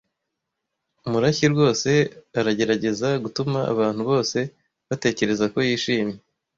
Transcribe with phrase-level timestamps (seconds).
[1.09, 1.89] Murashyi rwose
[2.39, 4.39] aragerageza gutuma abantu bose
[4.89, 6.17] batekereza ko yishimye.